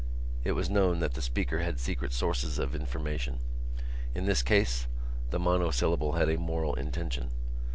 It 0.43 0.53
was 0.53 0.67
known 0.67 0.97
that 1.01 1.13
the 1.13 1.21
speaker 1.21 1.59
had 1.59 1.79
secret 1.79 2.11
sources 2.11 2.57
of 2.57 2.73
information. 2.73 3.37
In 4.15 4.25
this 4.25 4.41
case 4.41 4.87
the 5.29 5.37
monosyllable 5.37 6.13
had 6.13 6.27
a 6.27 6.39
moral 6.39 6.73
intention. 6.73 7.29